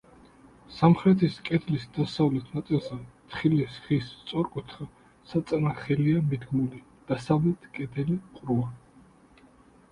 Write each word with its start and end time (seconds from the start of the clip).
სამხრეთის 0.75 1.35
კედლის 1.49 1.83
დასავლეთ 1.97 2.47
ნაწილზე, 2.57 2.97
თხილის 3.35 3.77
ხის 3.83 4.09
სწორკუთხა 4.23 4.89
საწნახელია 5.35 6.25
მიდგმული, 6.33 6.83
დასავლეთ 7.13 7.73
კედელი 7.79 8.21
ყრუა. 8.41 8.69